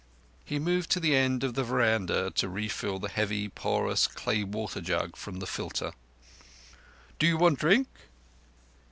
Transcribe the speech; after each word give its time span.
He 0.43 0.57
moved 0.57 0.89
to 0.93 0.99
the 0.99 1.15
end 1.15 1.43
of 1.43 1.53
the 1.53 1.63
veranda 1.63 2.31
to 2.31 2.49
refill 2.49 2.97
the 2.97 3.07
heavy, 3.07 3.49
porous 3.49 4.07
clay 4.07 4.43
water 4.43 4.81
jug 4.81 5.15
from 5.15 5.37
the 5.37 5.45
filter. 5.45 5.93
"Do 7.19 7.27
you 7.27 7.37
want 7.37 7.59
drink?" 7.59 7.87